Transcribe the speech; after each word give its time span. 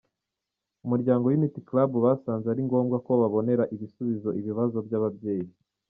Umuryango 0.85 1.23
Unity 1.37 1.61
Club 1.69 1.91
basanze 2.05 2.45
ari 2.49 2.61
ngombwa 2.67 2.97
ko 3.05 3.11
babonera 3.21 3.63
ibisubizo 3.75 4.29
ibibazo 4.39 4.77
by’aba 4.87 5.03
babyeyi. 5.13 5.51